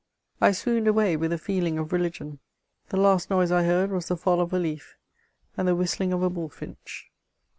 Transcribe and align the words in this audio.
I 0.41 0.51
swooned 0.51 0.87
away 0.87 1.15
with 1.15 1.31
a 1.31 1.37
feeling 1.37 1.77
of 1.77 1.93
religion; 1.93 2.39
the 2.89 2.97
last 2.97 3.29
noise 3.29 3.51
I 3.51 3.61
heard 3.65 3.91
was 3.91 4.07
the 4.07 4.15
&I1 4.15 4.39
of 4.39 4.51
a 4.51 4.57
leaf 4.57 4.95
and 5.55 5.67
the 5.67 5.75
whistling 5.75 6.11
of 6.11 6.23
a 6.23 6.29
bullfinch. 6.31 7.11